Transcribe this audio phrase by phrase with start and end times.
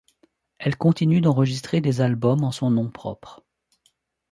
[0.57, 3.43] Elle continue d'enregistrer des albums en son nom propre.